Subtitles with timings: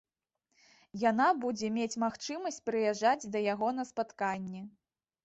[1.09, 4.65] Яна будзе мець магчымасць прыязджаць да яго на спатканні.